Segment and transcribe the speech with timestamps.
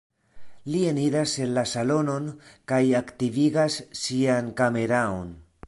[0.75, 2.31] Li eniras la salonon
[2.73, 5.33] kaj aktivigas sian kameraon.